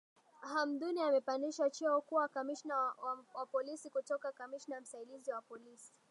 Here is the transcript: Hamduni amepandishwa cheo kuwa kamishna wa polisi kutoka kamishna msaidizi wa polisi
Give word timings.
Hamduni 0.53 1.01
amepandishwa 1.03 1.69
cheo 1.69 2.01
kuwa 2.01 2.27
kamishna 2.27 2.75
wa 3.33 3.45
polisi 3.45 3.89
kutoka 3.89 4.31
kamishna 4.31 4.81
msaidizi 4.81 5.31
wa 5.31 5.41
polisi 5.41 5.93